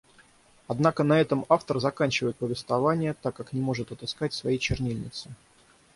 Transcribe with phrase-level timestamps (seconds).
[0.67, 5.29] Однако на этом автор заканчивает повествование, так как не может отыскать своей чернильницы.